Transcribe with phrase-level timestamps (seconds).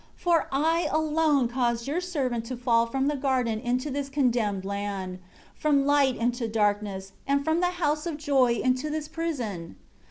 [0.15, 4.65] 5 For I alone caused Your servant to fall from the garden into this condemned
[4.65, 5.19] land;
[5.53, 9.75] from light into this darkness; and from the house of joy into this prison.